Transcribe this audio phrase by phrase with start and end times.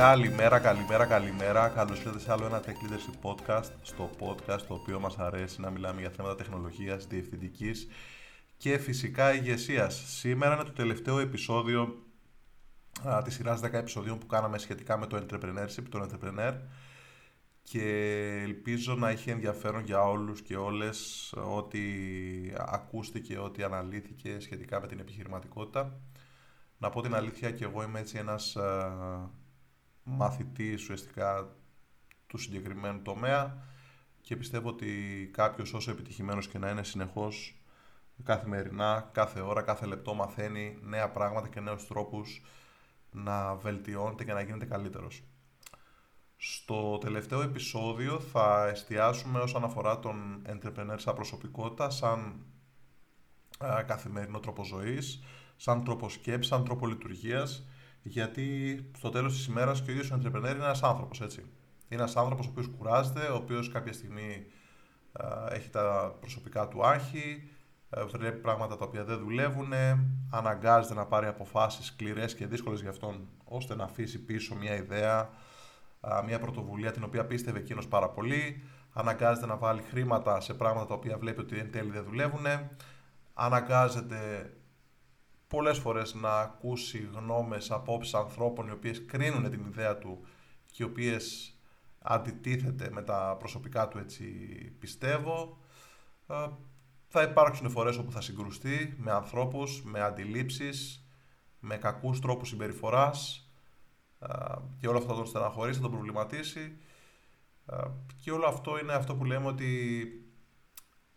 [0.00, 1.68] Καλημέρα, καλημέρα, καλημέρα.
[1.68, 3.70] Καλώς ήρθατε σε άλλο ένα Tech Leadership Podcast.
[3.82, 7.88] Στο podcast το οποίο μας αρέσει να μιλάμε για θέματα τεχνολογίας, διευθυντικής
[8.56, 10.02] και φυσικά ηγεσίας.
[10.06, 12.04] Σήμερα είναι το τελευταίο επεισόδιο
[13.24, 16.54] της σειράς 10 επεισοδίων που κάναμε σχετικά με το entrepreneurship, το entrepreneur
[17.62, 17.84] και
[18.42, 21.80] ελπίζω να έχει ενδιαφέρον για όλους και όλες ό,τι
[22.56, 26.00] ακούστηκε, ό,τι αναλύθηκε σχετικά με την επιχειρηματικότητα.
[26.78, 28.56] Να πω την αλήθεια και εγώ είμαι έτσι ένας
[30.10, 31.56] μαθητής ουσιαστικά
[32.26, 33.64] του συγκεκριμένου τομέα
[34.20, 37.54] και πιστεύω ότι κάποιος όσο επιτυχημένος και να είναι συνεχώς
[38.24, 42.42] καθημερινά, κάθε ώρα, κάθε λεπτό μαθαίνει νέα πράγματα και νέους τρόπους
[43.10, 45.22] να βελτιώνεται και να γίνεται καλύτερος.
[46.36, 52.44] Στο τελευταίο επεισόδιο θα εστιάσουμε όσον αφορά τον entrepreneur σαν προσωπικότητα, σαν
[53.86, 55.22] καθημερινό τρόπο ζωής,
[55.56, 57.66] σαν τρόπο σκέψης, σαν τρόπο λειτουργίας,
[58.10, 61.40] γιατί στο τέλος της ημέρας και ο ίδιος ο entrepreneur είναι ένας άνθρωπος, έτσι.
[61.88, 64.46] Είναι ένας άνθρωπος ο οποίος κουράζεται, ο οποίος κάποια στιγμή
[65.50, 67.50] έχει τα προσωπικά του άγχη,
[68.06, 69.72] βλέπει πράγματα τα οποία δεν δουλεύουν,
[70.30, 75.30] αναγκάζεται να πάρει αποφάσεις σκληρές και δύσκολες για αυτόν, ώστε να αφήσει πίσω μια ιδέα,
[76.26, 80.94] μια πρωτοβουλία την οποία πίστευε εκείνος πάρα πολύ, αναγκάζεται να βάλει χρήματα σε πράγματα τα
[80.94, 82.46] οποία βλέπει ότι εν τέλει δεν δουλεύουν,
[83.34, 84.52] αναγκάζεται
[85.50, 90.26] πολλές φορές να ακούσει γνώμες, απόψεις ανθρώπων οι οποίες κρίνουν την ιδέα του
[90.70, 91.54] και οι οποίες
[91.98, 94.24] αντιτίθεται με τα προσωπικά του έτσι
[94.78, 95.58] πιστεύω.
[97.06, 101.06] Θα υπάρξουν φορές όπου θα συγκρουστεί με ανθρώπους, με αντιλήψεις,
[101.58, 103.50] με κακούς τρόπους συμπεριφοράς
[104.78, 106.76] και όλο αυτό θα τον στεναχωρήσει, θα τον προβληματίσει
[108.22, 110.02] και όλο αυτό είναι αυτό που λέμε ότι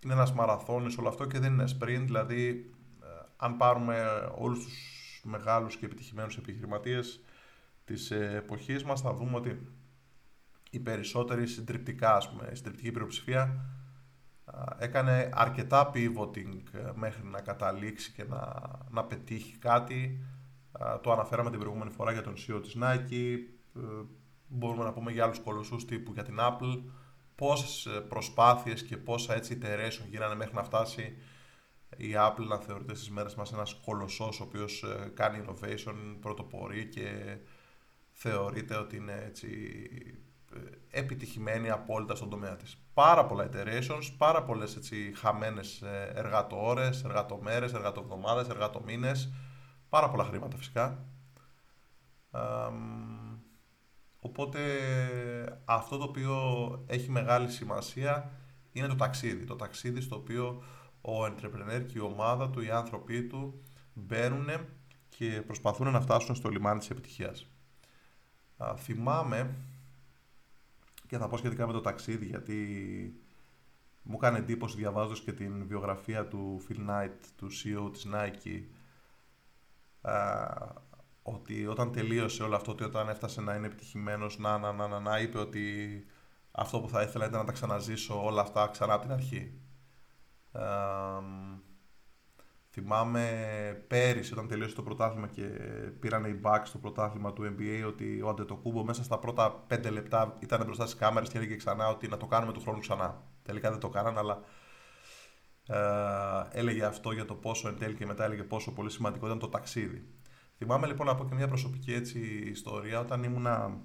[0.03, 2.72] είναι ένας μαραθώνιος όλο αυτό και δεν είναι sprint, δηλαδή
[3.43, 4.03] αν πάρουμε
[4.35, 7.21] όλους τους μεγάλους και επιτυχημένους επιχειρηματίες
[7.85, 9.67] της εποχής μας θα δούμε ότι
[10.69, 13.65] οι περισσότεροι συντριπτικά, ας πούμε, η συντριπτική πλειοψηφία
[14.77, 20.25] έκανε αρκετά pivoting ε, μέχρι να καταλήξει και να, να πετύχει κάτι.
[21.01, 23.37] Το αναφέραμε την προηγούμενη φορά για τον CEO της Nike,
[23.75, 23.79] ε,
[24.47, 26.81] μπορούμε να πούμε για άλλους κολοσσούς τύπου για την Apple,
[27.35, 31.17] πόσες ε, προσπάθειες και πόσα έτσι iteration γίνανε μέχρι να φτάσει
[31.97, 34.83] η Apple να θεωρείται στις μέρες μας ένας κολοσσός ο οποίος
[35.13, 37.37] κάνει innovation, πρωτοπορεί και
[38.11, 39.49] θεωρείται ότι είναι έτσι
[40.89, 42.77] επιτυχημένη απόλυτα στον τομέα της.
[42.93, 49.33] Πάρα πολλά iterations, πάρα πολλές έτσι, χαμένες ε, εργατοώρες, εργατομέρες, εργατοβδομάδες, εργατομήνες,
[49.89, 51.05] πάρα πολλά χρήματα φυσικά.
[54.19, 54.59] οπότε
[55.65, 56.35] αυτό το οποίο
[56.87, 58.31] έχει μεγάλη σημασία
[58.71, 59.45] είναι το ταξίδι.
[59.45, 60.63] Το ταξίδι στο οποίο
[61.05, 64.49] ο entrepreneur και η ομάδα του, οι άνθρωποι του μπαίνουν
[65.09, 67.47] και προσπαθούν να φτάσουν στο λιμάνι της επιτυχίας.
[68.77, 69.55] θυμάμαι
[71.07, 72.57] και θα πω σχετικά με το ταξίδι γιατί
[74.03, 78.63] μου κάνει εντύπωση διαβάζοντας και την βιογραφία του Phil Knight, του CEO της Nike,
[81.23, 84.99] ότι όταν τελείωσε όλο αυτό, ότι όταν έφτασε να είναι επιτυχημένος, να, να, να, να,
[84.99, 86.05] να, είπε ότι
[86.51, 89.62] αυτό που θα ήθελα ήταν να τα ξαναζήσω όλα αυτά ξανά από την αρχή.
[92.75, 95.43] Θυμάμαι πέρυσι όταν τελείωσε το πρωτάθλημα και
[95.99, 100.37] πήραν οι Bucks στο πρωτάθλημα του NBA ότι ο Αντετοκούμπο μέσα στα πρώτα πέντε λεπτά
[100.39, 103.21] ήταν μπροστά στις κάμερες και έλεγε ξανά ότι να το κάνουμε του χρόνου ξανά.
[103.43, 104.41] Τελικά δεν το κάναν, αλλά
[105.67, 109.39] ε, έλεγε αυτό για το πόσο εν τέλει και μετά έλεγε πόσο πολύ σημαντικό ήταν
[109.39, 110.07] το ταξίδι.
[110.57, 112.19] Θυμάμαι λοιπόν να πω και μια προσωπική έτσι
[112.51, 113.81] ιστορία όταν ήμουνα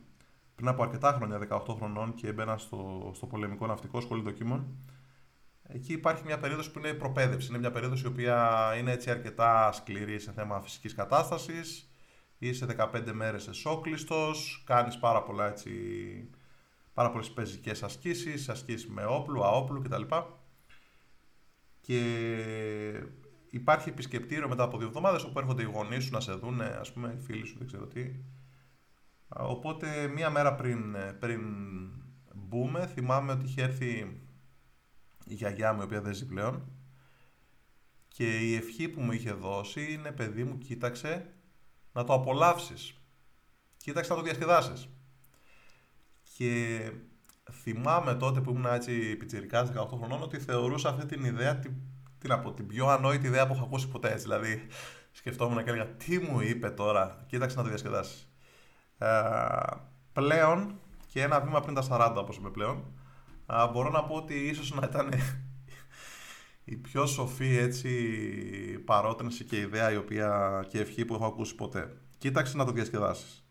[0.54, 4.66] πριν από αρκετά χρόνια, 18 χρονών και έμπαινα στο, στο πολεμικό ναυτικό σχολείο δοκίμων
[5.70, 7.48] Εκεί υπάρχει μια περίοδος που είναι προπαίδευση.
[7.48, 11.90] Είναι μια περίοδος η οποία είναι αρκετά σκληρή σε θέμα φυσικής κατάστασης.
[12.38, 15.70] Είσαι 15 μέρες εσόκλειστος, κάνεις πάρα πολλά έτσι,
[16.94, 20.02] πάρα πολλές πεζικές ασκήσεις, ασκήσεις με όπλου, αόπλου κτλ.
[21.80, 22.00] Και
[23.50, 26.92] υπάρχει επισκεπτήριο μετά από δύο εβδομάδες όπου έρχονται οι γονείς σου να σε δουν, ας
[26.92, 28.10] πούμε, οι φίλοι σου, δεν ξέρω τι.
[29.28, 31.40] Οπότε μία μέρα πριν, πριν
[32.34, 34.20] μπούμε, θυμάμαι ότι είχε έρθει
[35.28, 36.62] η γιαγιά μου η οποία δεν ζει πλέον.
[38.08, 41.32] Και η ευχή που μου είχε δώσει είναι παιδί μου κοίταξε
[41.92, 42.94] να το απολαύσεις.
[43.76, 44.88] Κοίταξε να το διασκεδάσεις.
[46.36, 46.80] Και
[47.50, 51.72] θυμάμαι τότε που ήμουν έτσι πιτσιρικάς 18 χρονών ότι θεωρούσα αυτή την ιδέα την,
[52.18, 54.22] την, από την πιο ανόητη ιδέα που έχω ακούσει ποτέ έτσι.
[54.22, 54.66] Δηλαδή
[55.12, 58.28] σκεφτόμουν και έλεγα τι μου είπε τώρα κοίταξε να το διασκεδάσεις
[58.98, 59.08] ε,
[60.12, 62.84] πλέον και ένα βήμα πριν τα 40 όπως είμαι πλέον
[63.52, 65.12] Α, μπορώ να πω ότι ίσως να ήταν
[66.64, 67.90] η πιο σοφή έτσι
[68.84, 71.96] παρότρινση και ιδέα η οποία, και ευχή που έχω ακούσει ποτέ.
[72.18, 73.42] Κοίταξε να το διασκεδάσεις.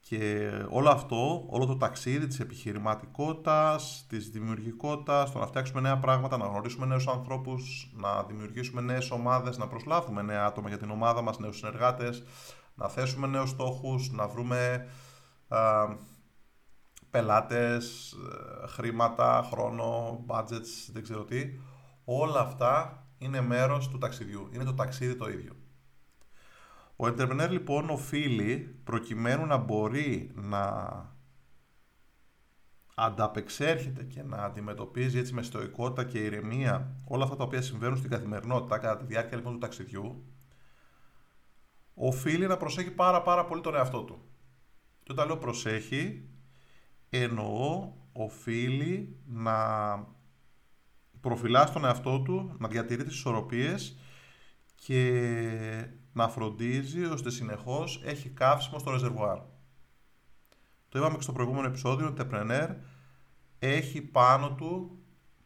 [0.00, 6.36] Και όλο αυτό, όλο το ταξίδι της επιχειρηματικότητας, της δημιουργικότητας, το να φτιάξουμε νέα πράγματα,
[6.36, 11.22] να γνωρίσουμε νέους ανθρώπους, να δημιουργήσουμε νέες ομάδες, να προσλάβουμε νέα άτομα για την ομάδα
[11.22, 12.24] μας, νέους συνεργάτες,
[12.74, 14.86] να θέσουμε νέους στόχους, να βρούμε
[15.48, 15.58] α,
[17.16, 21.58] πελάτες, ε, χρήματα, χρόνο, budgets, δεν ξέρω τι.
[22.04, 24.48] Όλα αυτά είναι μέρος του ταξιδιού.
[24.52, 25.52] Είναι το ταξίδι το ίδιο.
[26.96, 30.74] Ο entrepreneur λοιπόν οφείλει προκειμένου να μπορεί να
[32.94, 38.10] ανταπεξέρχεται και να αντιμετωπίζει έτσι με στοικότητα και ηρεμία όλα αυτά τα οποία συμβαίνουν στην
[38.10, 40.24] καθημερινότητα κατά τη διάρκεια λοιπόν του ταξιδιού
[41.94, 44.20] οφείλει να προσέχει πάρα πάρα πολύ τον εαυτό του.
[45.02, 46.28] Και όταν λέω προσέχει
[47.10, 49.54] εννοώ οφείλει να
[51.20, 53.98] προφυλάς στον εαυτό του, να διατηρεί τις ισορροπίες
[54.74, 59.38] και να φροντίζει ώστε συνεχώς έχει καύσιμο στο ρεζερβουάρ.
[60.88, 62.68] Το είπαμε και στο προηγούμενο επεισόδιο, ο Entrepreneur
[63.58, 64.98] έχει πάνω του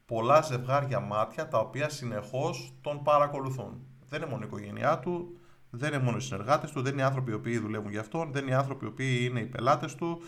[0.06, 3.86] πολλά ζευγάρια μάτια τα οποία συνεχώς τον παρακολουθούν.
[4.08, 5.38] Δεν είναι μόνο η οικογένειά του,
[5.70, 8.32] δεν είναι μόνο οι συνεργάτες του, δεν είναι οι άνθρωποι οι οποίοι δουλεύουν για αυτόν,
[8.32, 10.22] δεν είναι οι άνθρωποι οι οποίοι είναι οι πελάτες του.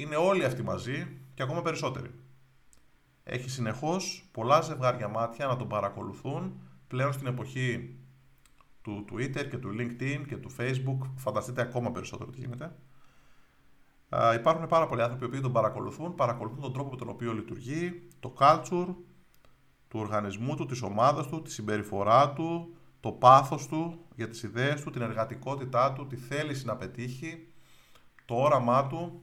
[0.00, 2.10] Είναι όλοι αυτοί μαζί και ακόμα περισσότεροι.
[3.24, 7.98] Έχει συνεχώς πολλά ζευγάρια μάτια να τον παρακολουθούν πλέον στην εποχή
[8.82, 10.98] του Twitter και του LinkedIn και του Facebook.
[11.16, 12.76] Φανταστείτε ακόμα περισσότερο τι γίνεται.
[14.34, 18.34] υπάρχουν πάρα πολλοί άνθρωποι που τον παρακολουθούν, παρακολουθούν τον τρόπο με τον οποίο λειτουργεί, το
[18.38, 18.94] culture
[19.88, 24.82] του οργανισμού του, της ομάδας του, τη συμπεριφορά του, το πάθος του για τις ιδέες
[24.82, 27.48] του, την εργατικότητά του, τη θέληση να πετύχει,
[28.24, 29.22] το όραμά του,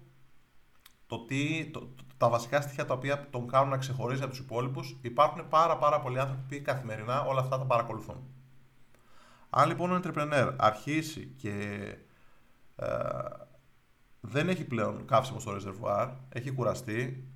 [1.08, 4.98] το τι, το, τα βασικά στοιχεία τα οποία τον κάνουν να ξεχωρίζει από τους υπόλοιπους.
[5.02, 8.24] Υπάρχουν πάρα πάρα πολλοί άνθρωποι που καθημερινά όλα αυτά τα παρακολουθούν.
[9.50, 11.52] Αν λοιπόν ο entrepreneur αρχίσει και
[12.76, 12.88] ε,
[14.22, 17.28] δεν έχει πλέον καύσιμο στο ρεζερβουάρ, έχει κουραστεί,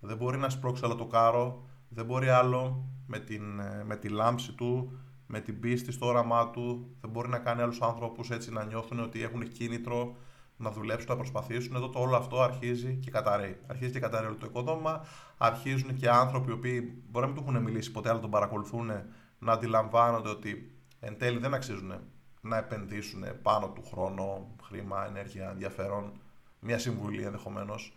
[0.00, 4.08] δεν μπορεί να σπρώξει άλλο το κάρο, δεν μπορεί άλλο με, την, ε, με τη
[4.08, 8.52] λάμψη του, με την πίστη στο όραμά του, δεν μπορεί να κάνει άλλους άνθρωπους έτσι
[8.52, 10.16] να νιώθουν ότι έχουν κίνητρο
[10.56, 11.74] να δουλέψουν, να προσπαθήσουν.
[11.76, 13.56] Εδώ το όλο αυτό αρχίζει και καταραίει.
[13.66, 15.06] Αρχίζει και καταραίει όλο το οικοδόμημα.
[15.38, 18.90] Αρχίζουν και άνθρωποι οι οποίοι μπορεί να μην του έχουν μιλήσει ποτέ, αλλά τον παρακολουθούν
[19.38, 21.92] να αντιλαμβάνονται ότι εν τέλει δεν αξίζουν
[22.40, 26.20] να επενδύσουν πάνω του χρόνο, χρήμα, ενέργεια, ενδιαφέρον,
[26.60, 27.96] μια συμβουλή ενδεχομένως.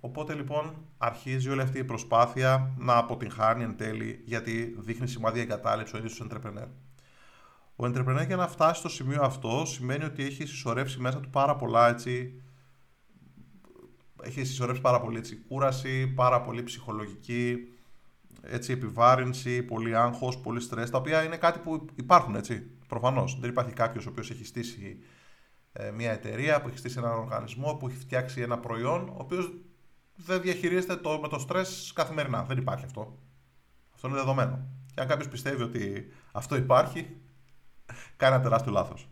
[0.00, 5.94] Οπότε λοιπόν αρχίζει όλη αυτή η προσπάθεια να αποτυγχάνει εν τέλει γιατί δείχνει σημάδια εγκατάλειψη
[5.94, 6.68] ο ίδιος τους entrepreneur.
[7.82, 11.56] Ο entrepreneur για να φτάσει στο σημείο αυτό σημαίνει ότι έχει συσσωρεύσει μέσα του πάρα
[11.56, 12.42] πολλά έτσι,
[14.22, 17.56] έχει συσσωρεύσει πάρα πολύ έτσι, κούραση, πάρα πολύ ψυχολογική
[18.42, 23.38] έτσι, επιβάρυνση, πολύ άγχος, πολύ στρες, τα οποία είναι κάτι που υπάρχουν έτσι, προφανώς.
[23.40, 24.98] Δεν υπάρχει κάποιος ο οποίος έχει στήσει
[25.72, 29.52] ε, μια εταιρεία, που έχει στήσει έναν οργανισμό, που έχει φτιάξει ένα προϊόν, ο οποίος
[30.16, 32.42] δεν διαχειρίζεται το, με το στρες καθημερινά.
[32.42, 33.18] Δεν υπάρχει αυτό.
[33.94, 34.68] Αυτό είναι δεδομένο.
[34.94, 37.20] Και αν κάποιος πιστεύει ότι αυτό υπάρχει,
[38.16, 39.08] κάνει ένα τεράστιο λάθος.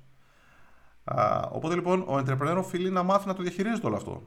[1.50, 4.22] Οπότε λοιπόν ο entrepreneur οφείλει να μάθει να το διαχειρίζεται όλο αυτό.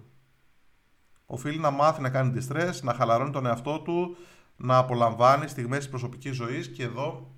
[1.26, 4.16] Οφείλει να μάθει να κάνει distress, να χαλαρώνει τον εαυτό του,
[4.56, 7.36] να απολαμβάνει στιγμές της προσωπικής ζωής και εδώ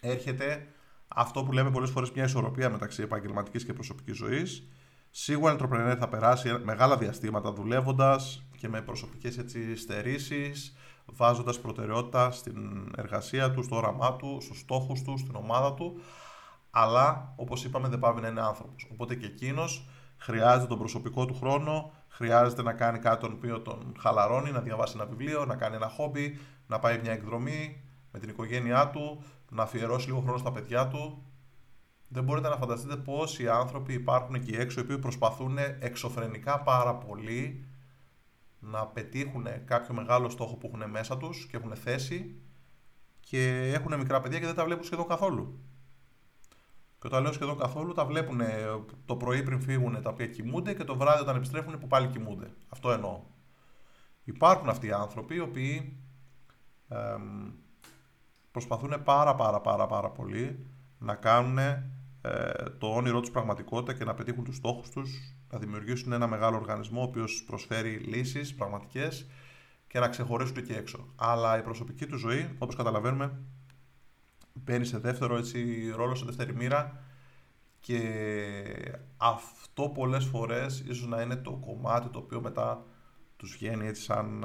[0.00, 0.66] έρχεται
[1.08, 4.68] αυτό που λέμε πολλές φορές μια ισορροπία μεταξύ επαγγελματικής και προσωπικής ζωής.
[5.10, 10.76] Σίγουρα ο entrepreneur θα περάσει μεγάλα διαστήματα δουλεύοντας και με προσωπικές έτσι στερήσεις,
[11.06, 12.56] βάζοντας προτεραιότητα στην
[12.96, 16.00] εργασία του, στο όραμά του, στους στόχους του, στην ομάδα του,
[16.70, 18.88] αλλά όπως είπαμε δεν πάει να είναι άνθρωπος.
[18.92, 19.86] Οπότε και εκείνος
[20.16, 24.92] χρειάζεται τον προσωπικό του χρόνο, χρειάζεται να κάνει κάτι τον οποίο τον χαλαρώνει, να διαβάσει
[24.96, 27.80] ένα βιβλίο, να κάνει ένα χόμπι, να πάει μια εκδρομή
[28.12, 31.22] με την οικογένειά του, να αφιερώσει λίγο χρόνο στα παιδιά του.
[32.08, 37.66] Δεν μπορείτε να φανταστείτε πόσοι άνθρωποι υπάρχουν εκεί έξω οι οποίοι προσπαθούν εξωφρενικά πάρα πολύ
[38.70, 42.40] να πετύχουν κάποιο μεγάλο στόχο που έχουν μέσα τους και έχουν θέσει
[43.20, 45.60] και έχουν μικρά παιδιά και δεν τα βλέπουν σχεδόν καθόλου.
[46.98, 48.40] Και όταν λέω σχεδόν καθόλου, τα βλέπουν
[49.04, 52.50] το πρωί πριν φύγουν τα οποία κοιμούνται και το βράδυ όταν επιστρέφουν που πάλι κοιμούνται.
[52.68, 53.22] Αυτό εννοώ.
[54.24, 55.96] Υπάρχουν αυτοί οι άνθρωποι οι οποίοι
[58.50, 60.66] προσπαθούν πάρα πάρα πάρα πάρα πολύ
[60.98, 61.82] να κάνουν ε,
[62.78, 67.00] το όνειρό τους πραγματικότητα και να πετύχουν τους στόχους τους, να δημιουργήσουν ένα μεγάλο οργανισμό
[67.00, 69.26] ο οποίος προσφέρει λύσεις πραγματικές
[69.86, 71.06] και να ξεχωρίσουν εκεί έξω.
[71.16, 73.38] Αλλά η προσωπική του ζωή, όπως καταλαβαίνουμε,
[74.52, 77.00] μπαίνει σε δεύτερο έτσι, ρόλο, σε δεύτερη μοίρα
[77.80, 78.02] και
[79.16, 82.84] αυτό πολλές φορές ίσως να είναι το κομμάτι το οποίο μετά
[83.36, 84.44] τους βγαίνει έτσι σαν,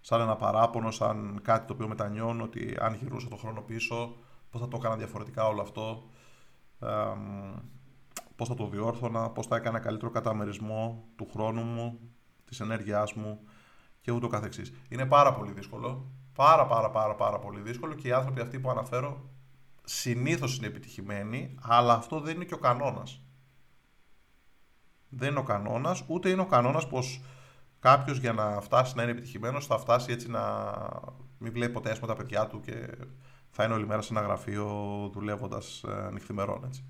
[0.00, 4.16] σαν ένα παράπονο, σαν κάτι το οποίο μετανιώνουν ότι αν γυρούσα το χρόνο πίσω
[4.50, 6.08] πώς θα το έκανα διαφορετικά όλο αυτό.
[8.36, 11.98] Πώς θα το διόρθωνα, πώς θα έκανα καλύτερο καταμερισμό του χρόνου μου,
[12.44, 13.40] της ενέργειάς μου
[14.00, 14.72] και ούτω καθεξής.
[14.88, 18.70] Είναι πάρα πολύ δύσκολο, πάρα πάρα πάρα πάρα πολύ δύσκολο και οι άνθρωποι αυτοί που
[18.70, 19.28] αναφέρω
[19.84, 23.20] συνήθως είναι επιτυχημένοι, αλλά αυτό δεν είναι και ο κανόνας.
[25.08, 27.20] Δεν είναι ο κανόνας, ούτε είναι ο κανόνας πως
[27.78, 30.42] κάποιος για να φτάσει να είναι επιτυχημένος θα φτάσει έτσι να
[31.38, 32.88] μην βλέπει ποτέ τα παιδιά του και
[33.50, 34.68] θα είναι όλη μέρα σε ένα γραφείο
[35.12, 36.64] δουλεύοντας ε, νυχθημερών.
[36.64, 36.84] Έτσι.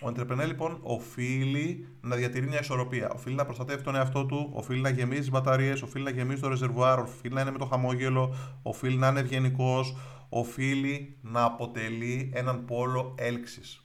[0.00, 3.10] Ο entrepreneur λοιπόν οφείλει να διατηρεί μια ισορροπία.
[3.14, 6.98] Οφείλει να προστατεύει τον εαυτό του, οφείλει να γεμίζει μπαταρίες, οφείλει να γεμίζει το ρεζερβουάρ,
[6.98, 9.96] οφείλει να είναι με το χαμόγελο, οφείλει να είναι ευγενικός,
[10.28, 13.82] οφείλει να αποτελεί έναν πόλο έλξης.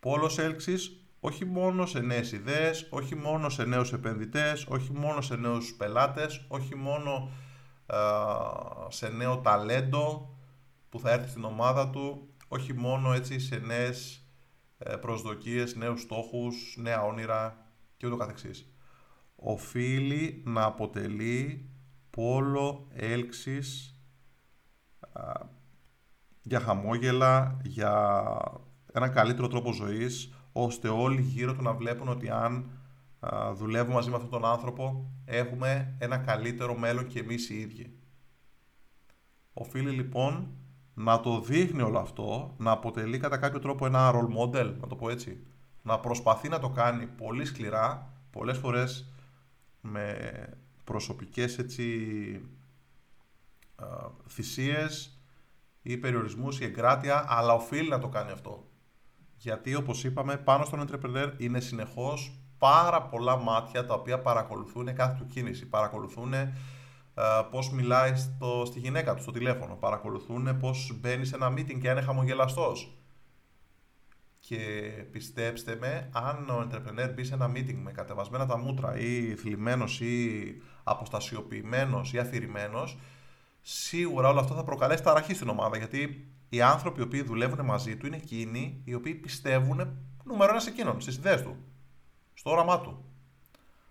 [0.00, 5.36] Πόλος έλξης όχι μόνο σε νέες ιδέες, όχι μόνο σε νέους επενδυτές, όχι μόνο σε
[5.36, 7.30] νέους πελάτες, όχι μόνο
[8.88, 10.34] σε νέο ταλέντο
[10.88, 14.24] που θα έρθει στην ομάδα του, όχι μόνο έτσι σε νέες
[14.78, 17.66] ε, προσδοκίες, νέους στόχους, νέα όνειρα
[17.96, 18.72] και ούτω καθεξής.
[19.36, 21.68] Οφείλει να αποτελεί
[22.10, 23.94] πόλο έλξης
[26.42, 28.24] για χαμόγελα, για
[28.92, 32.70] έναν καλύτερο τρόπο ζωής, ώστε όλοι γύρω του να βλέπουν ότι αν
[33.54, 37.98] δουλεύουμε μαζί με αυτόν τον άνθρωπο, έχουμε ένα καλύτερο μέλλον και εμείς οι ίδιοι.
[39.52, 40.54] Οφείλει λοιπόν
[41.02, 44.96] να το δείχνει όλο αυτό, να αποτελεί κατά κάποιο τρόπο ένα role model, να το
[44.96, 45.46] πω έτσι.
[45.82, 49.12] Να προσπαθεί να το κάνει πολύ σκληρά, πολλές φορές
[49.80, 50.14] με
[50.84, 51.84] προσωπικές έτσι
[54.28, 55.18] θυσίες
[55.82, 58.64] ή περιορισμούς ή εγκράτεια, αλλά οφείλει να το κάνει αυτό.
[59.36, 65.16] Γιατί όπως είπαμε πάνω στον entrepreneur είναι συνεχώς πάρα πολλά μάτια τα οποία παρακολουθούν κάθε
[65.18, 66.56] του κίνηση, παρακολουθούν ε,
[67.50, 71.88] πώς μιλάει στο, στη γυναίκα του στο τηλέφωνο, παρακολουθούν πώς μπαίνει σε ένα meeting και
[71.88, 72.94] είναι χαμογελαστός.
[74.38, 74.56] Και
[75.12, 80.00] πιστέψτε με, αν ο entrepreneur μπει σε ένα meeting με κατεβασμένα τα μούτρα ή θλιμμένος
[80.00, 80.40] ή
[80.84, 82.98] αποστασιοποιημένος ή αφηρημένος,
[83.62, 87.96] σίγουρα όλο αυτό θα προκαλέσει ταραχή στην ομάδα, γιατί οι άνθρωποι οι οποίοι δουλεύουν μαζί
[87.96, 91.56] του είναι εκείνοι οι οποίοι πιστεύουν νούμερο ένα σε εκείνον, στις ιδέες του
[92.34, 93.04] στο όραμά του.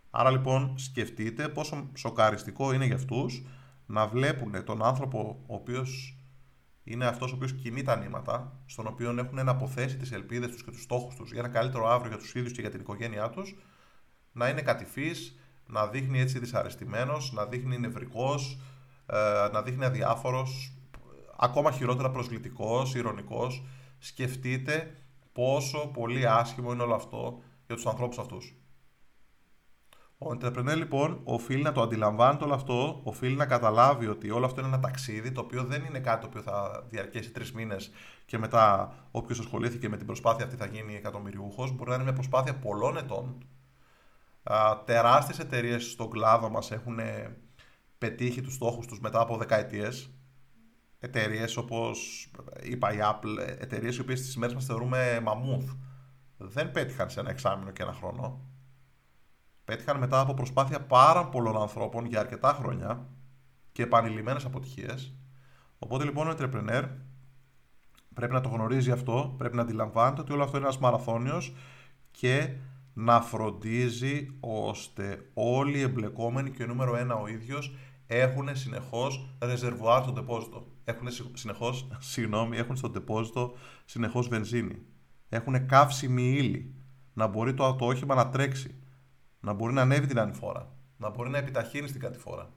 [0.10, 3.46] Άρα λοιπόν σκεφτείτε πόσο σοκαριστικό είναι για αυτούς
[3.86, 6.20] να βλέπουν τον άνθρωπο ο οποίος
[6.84, 10.72] είναι αυτός ο οποίος κινεί τα νήματα, στον οποίο έχουν αποθέσει τις ελπίδες τους και
[10.72, 13.56] τους στόχους τους για ένα καλύτερο αύριο για τους ίδιους και για την οικογένειά τους,
[14.32, 18.60] να είναι κατηφής, να δείχνει έτσι δυσαρεστημένος, να δείχνει νευρικός,
[19.06, 20.74] ε, να δείχνει αδιάφορος,
[21.38, 23.64] ακόμα χειρότερα προσβλητικός, ηρωνικός.
[24.00, 24.96] Σκεφτείτε
[25.32, 28.59] πόσο πολύ άσχημο είναι όλο αυτό για τους ανθρώπους αυτούς.
[30.22, 34.60] Ο entrepreneur λοιπόν οφείλει να το αντιλαμβάνεται όλο αυτό, οφείλει να καταλάβει ότι όλο αυτό
[34.60, 37.92] είναι ένα ταξίδι το οποίο δεν είναι κάτι το οποίο θα διαρκέσει τρεις μήνες
[38.26, 41.72] και μετά όποιος ασχολήθηκε με την προσπάθεια αυτή θα γίνει εκατομμυριούχος.
[41.72, 43.46] Μπορεί να είναι μια προσπάθεια πολλών ετών.
[44.86, 47.00] Τεράστιες εταιρείες στον κλάδο μας έχουν
[47.98, 50.14] πετύχει τους στόχους τους μετά από δεκαετίες.
[51.00, 52.30] Εταιρείες όπως
[52.64, 55.72] είπα η Apple, εταιρείες οι οποίες στις μέρες μας θεωρούμε μαμούθ
[56.38, 58.44] δεν πέτυχαν σε ένα εξάμεινο και ένα χρόνο.
[59.70, 63.06] Πέτυχαν μετά από προσπάθεια πάρα πολλών ανθρώπων για αρκετά χρόνια
[63.72, 65.14] και επανειλημμένες αποτυχίες.
[65.80, 66.84] Οπότε λοιπόν ο entrepreneur
[68.14, 71.54] πρέπει να το γνωρίζει αυτό, πρέπει να αντιλαμβάνεται ότι όλο αυτό είναι ένας μαραθώνιος
[72.12, 72.56] και
[72.94, 77.76] να φροντίζει ώστε όλοι οι εμπλεκόμενοι και ο νούμερο ένα ο ίδιος
[78.08, 80.68] έχουν συνεχώς ρεζερβουάρ στο τεπόζιτο.
[80.84, 83.54] Έχουν συνεχώς, συγγνώμη, έχουν στο τεπόζιτο
[83.86, 84.86] συνεχώς βενζίνη
[85.30, 86.74] έχουν καύσιμη ύλη,
[87.14, 88.76] να μπορεί το, το όχημα να τρέξει,
[89.40, 92.54] να μπορεί να ανέβει την ανηφόρα, να μπορεί να επιταχύνει στην κατηφόρα.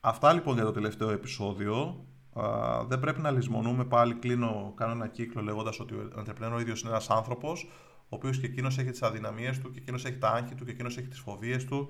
[0.00, 2.06] Αυτά λοιπόν για το τελευταίο επεισόδιο.
[2.32, 6.60] Α, δεν πρέπει να λησμονούμε πάλι, κλείνω, κάνω ένα κύκλο λέγοντας ότι ο entrepreneur ο
[6.60, 7.68] ίδιος είναι ένας άνθρωπος,
[8.02, 10.70] ο οποίος και εκείνος έχει τις αδυναμίες του, και εκείνος έχει τα άγχη του, και
[10.70, 11.88] εκείνος έχει τις φοβίες του,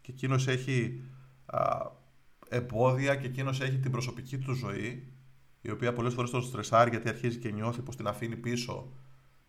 [0.00, 1.02] και εκείνος έχει
[1.46, 1.90] α,
[2.48, 5.12] εμπόδια, και εκείνος έχει την προσωπική του ζωή
[5.60, 8.92] η οποία πολλές φορές τον στρεσάρει γιατί αρχίζει και νιώθει πως την αφήνει πίσω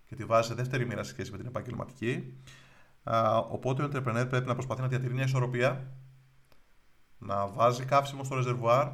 [0.10, 2.38] και τη βάζει σε δεύτερη μοίρα σε σχέση με την επαγγελματική.
[3.50, 5.92] Οπότε ο entrepreneur πρέπει να προσπαθεί να διατηρεί μια ισορροπία,
[7.18, 8.88] να βάζει κάψιμο στο ρεζερβουάρ,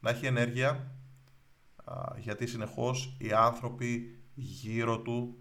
[0.00, 0.92] να έχει ενέργεια,
[2.18, 5.38] γιατί συνεχώς οι άνθρωποι γύρω του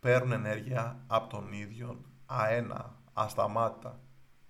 [0.00, 4.00] παίρνουν ενέργεια από τον ίδιο αένα, ασταμάτητα.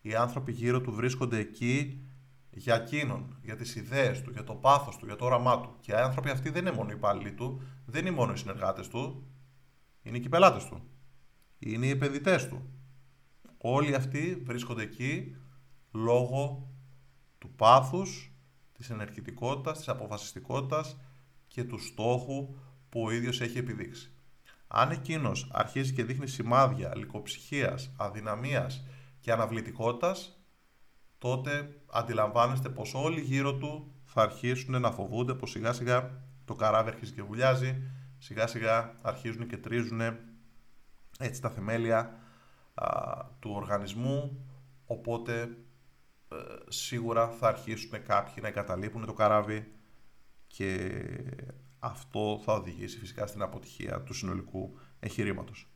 [0.00, 2.08] Οι άνθρωποι γύρω του βρίσκονται εκεί
[2.50, 5.76] για εκείνον, για τις ιδέες του, για το πάθος του, για το όραμά του.
[5.80, 8.88] Και οι άνθρωποι αυτοί δεν είναι μόνο οι υπάλληλοι του, δεν είναι μόνο οι συνεργάτες
[8.88, 9.26] του,
[10.04, 10.82] είναι και οι πελάτες του.
[11.58, 12.70] Είναι οι επενδυτές του.
[13.58, 15.36] Όλοι αυτοί βρίσκονται εκεί
[15.92, 16.68] λόγω
[17.38, 18.32] του πάθους
[18.72, 20.96] της ενεργητικότητας, της αποφασιστικότητας
[21.46, 22.54] και του στόχου
[22.88, 24.12] που ο ίδιος έχει επιδείξει.
[24.66, 28.86] Αν εκείνος αρχίζει και δείχνει σημάδια λικοψυχίας, αδυναμίας
[29.20, 30.38] και αναβλητικότητας,
[31.18, 36.88] τότε αντιλαμβάνεστε πως όλοι γύρω του θα αρχίσουν να φοβούνται πως σιγά σιγά το καράβι
[36.88, 37.82] αρχίζει και βουλιάζει,
[38.24, 40.00] σιγά σιγά αρχίζουν και τρίζουν
[41.18, 42.18] έτσι τα θεμέλια
[43.38, 44.46] του οργανισμού,
[44.86, 45.56] οπότε
[46.28, 46.36] ε,
[46.68, 49.72] σίγουρα θα αρχίσουν κάποιοι να εγκαταλείπουν το καράβι
[50.46, 51.00] και
[51.78, 55.68] αυτό θα οδηγήσει φυσικά στην αποτυχία του συνολικού εγχειρήματος.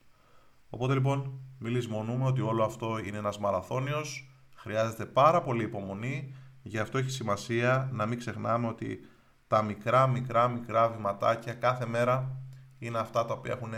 [0.70, 6.78] Οπότε λοιπόν, μην λησμονούμε ότι όλο αυτό είναι ένας μαραθώνιος, χρειάζεται πάρα πολύ υπομονή, γι'
[6.78, 9.00] αυτό έχει σημασία να μην ξεχνάμε ότι
[9.48, 12.36] τα μικρά μικρά μικρά βηματάκια κάθε μέρα
[12.78, 13.72] είναι αυτά τα οποία έχουν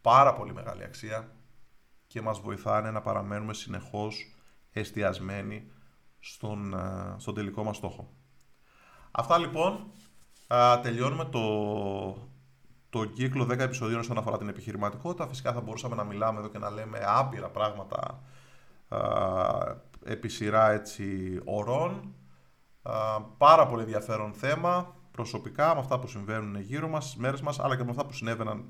[0.00, 1.32] πάρα πολύ μεγάλη αξία
[2.06, 4.34] και μας βοηθάνε να παραμένουμε συνεχώς
[4.72, 5.70] εστιασμένοι
[6.18, 8.12] στον, ε, στον τελικό μας στόχο.
[9.10, 9.90] Αυτά λοιπόν,
[10.82, 12.28] τελειώνουμε το,
[12.90, 15.26] το κύκλο 10 επεισοδίων όσον αφορά την επιχειρηματικότητα.
[15.26, 18.22] Φυσικά θα μπορούσαμε να μιλάμε εδώ και να λέμε άπειρα πράγματα
[18.88, 18.98] α,
[20.04, 22.14] επί σειρά έτσι ωρών.
[23.38, 27.76] πάρα πολύ ενδιαφέρον θέμα προσωπικά με αυτά που συμβαίνουν γύρω μας, στις μέρες μας, αλλά
[27.76, 28.64] και με αυτά που συνέβαιναν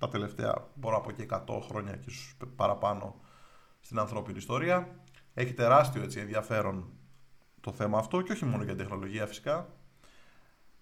[0.00, 3.20] τα τελευταία, μπορώ να πω και 100 χρόνια και ίσως παραπάνω
[3.80, 4.88] στην ανθρώπινη ιστορία.
[5.34, 6.90] Έχει τεράστιο έτσι, ενδιαφέρον
[7.60, 9.68] το θέμα αυτό και όχι μόνο για την τεχνολογία φυσικά.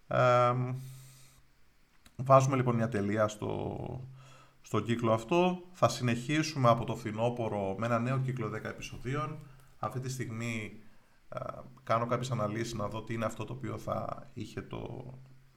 [0.08, 0.52] Ε,
[2.16, 3.76] βάζουμε λοιπόν μια τελεία στο,
[4.62, 5.62] στο κύκλο αυτό.
[5.72, 9.38] Θα συνεχίσουμε από το φθινόπωρο με ένα νέο κύκλο 10 επεισοδίων.
[9.78, 10.87] Αυτή τη στιγμή ε,
[11.82, 15.12] κάνω κάποιες αναλύσεις να δω τι είναι αυτό το οποίο θα είχε το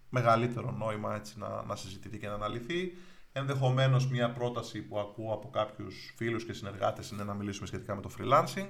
[0.10, 2.94] μεγαλύτερο νόημα έτσι, να, να συζητηθεί και να αναλυθεί.
[3.32, 8.02] Ενδεχομένως, μια πρόταση που ακούω από κάποιους φίλους και συνεργάτες είναι να μιλήσουμε σχετικά με
[8.02, 8.70] το freelancing,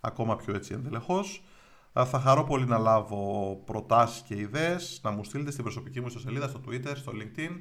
[0.00, 1.42] ακόμα πιο έτσι ενδελεχώς.
[1.92, 6.48] Θα χαρώ πολύ να λάβω προτάσεις και ιδέες, να μου στείλετε στην προσωπική μου ιστοσελίδα,
[6.48, 7.60] στο Twitter, στο LinkedIn.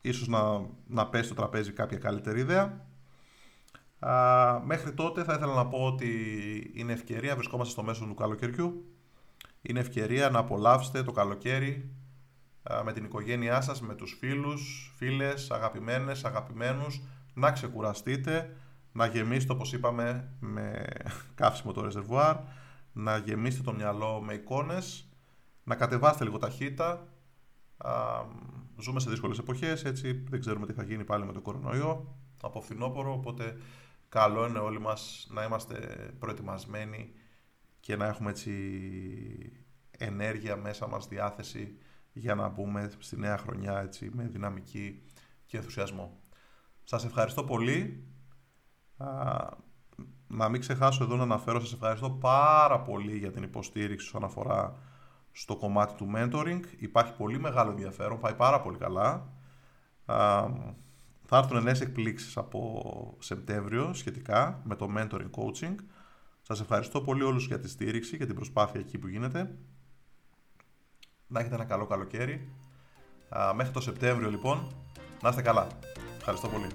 [0.00, 2.86] ίσως να, να πέσει στο τραπέζι κάποια καλύτερη ιδέα.
[4.06, 6.10] Α, μέχρι τότε θα ήθελα να πω ότι
[6.74, 8.84] είναι ευκαιρία, βρισκόμαστε στο μέσο του καλοκαιριού.
[9.62, 11.90] Είναι ευκαιρία να απολαύσετε το καλοκαίρι
[12.84, 17.02] με την οικογένειά σας, με τους φίλους, φίλες, αγαπημένες, αγαπημένους,
[17.34, 18.56] να ξεκουραστείτε,
[18.92, 20.86] να γεμίσετε όπως είπαμε με
[21.34, 22.36] καύσιμο το ρεζερβουάρ,
[22.92, 25.08] να γεμίσετε το μυαλό με εικόνες,
[25.64, 27.06] να κατεβάσετε λίγο ταχύτητα.
[28.78, 32.60] ζούμε σε δύσκολες εποχές, έτσι δεν ξέρουμε τι θα γίνει πάλι με το κορονοϊό από
[32.60, 33.56] φθινόπωρο, οπότε
[34.12, 35.76] καλό είναι όλοι μας να είμαστε
[36.18, 37.12] προετοιμασμένοι
[37.80, 38.52] και να έχουμε έτσι
[39.98, 41.78] ενέργεια μέσα μας, διάθεση
[42.12, 45.02] για να μπούμε στη νέα χρονιά έτσι, με δυναμική
[45.46, 46.20] και ενθουσιασμό.
[46.84, 48.06] Σας ευχαριστώ πολύ.
[48.96, 49.06] Α,
[50.26, 54.76] να μην ξεχάσω εδώ να αναφέρω, σας ευχαριστώ πάρα πολύ για την υποστήριξη όσον αφορά
[55.32, 56.60] στο κομμάτι του mentoring.
[56.78, 59.32] Υπάρχει πολύ μεγάλο ενδιαφέρον, πάει πάρα πολύ καλά.
[61.32, 65.74] Α, θα έρθουν νέες εκπλήξεις από Σεπτέμβριο σχετικά με το mentoring coaching.
[66.42, 69.58] Σας ευχαριστώ πολύ όλους για τη στήριξη και την προσπάθεια εκεί που γίνεται.
[71.26, 72.48] Να έχετε ένα καλό καλοκαίρι.
[73.54, 74.72] μέχρι το Σεπτέμβριο λοιπόν.
[75.22, 75.66] Να είστε καλά.
[76.18, 76.66] Ευχαριστώ πολύ.